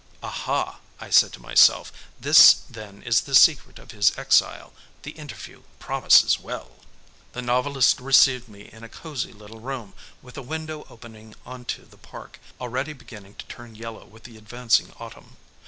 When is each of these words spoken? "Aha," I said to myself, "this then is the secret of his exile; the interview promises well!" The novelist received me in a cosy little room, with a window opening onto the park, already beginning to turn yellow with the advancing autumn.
"Aha," 0.23 0.79
I 0.99 1.11
said 1.11 1.31
to 1.33 1.41
myself, 1.43 1.93
"this 2.19 2.55
then 2.67 3.03
is 3.03 3.21
the 3.21 3.35
secret 3.35 3.77
of 3.77 3.91
his 3.91 4.11
exile; 4.17 4.73
the 5.03 5.11
interview 5.11 5.61
promises 5.77 6.39
well!" 6.39 6.71
The 7.33 7.43
novelist 7.43 7.99
received 7.99 8.49
me 8.49 8.61
in 8.61 8.83
a 8.83 8.89
cosy 8.89 9.31
little 9.31 9.59
room, 9.59 9.93
with 10.23 10.39
a 10.39 10.41
window 10.41 10.87
opening 10.89 11.35
onto 11.45 11.85
the 11.85 11.97
park, 11.99 12.39
already 12.59 12.93
beginning 12.93 13.35
to 13.35 13.45
turn 13.45 13.75
yellow 13.75 14.05
with 14.05 14.23
the 14.23 14.37
advancing 14.37 14.91
autumn. 14.97 15.37